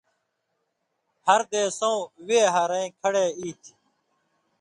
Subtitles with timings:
[1.25, 3.73] ہر دېسؤں وے ہرَیں کھڑے ای تھی